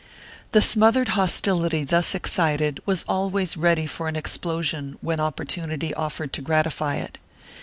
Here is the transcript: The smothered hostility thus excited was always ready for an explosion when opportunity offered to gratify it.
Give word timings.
The 0.51 0.63
smothered 0.63 1.09
hostility 1.09 1.83
thus 1.83 2.15
excited 2.15 2.79
was 2.87 3.05
always 3.07 3.55
ready 3.55 3.85
for 3.85 4.07
an 4.07 4.15
explosion 4.15 4.97
when 5.01 5.19
opportunity 5.19 5.93
offered 5.93 6.33
to 6.33 6.41
gratify 6.41 6.95
it. 6.95 7.19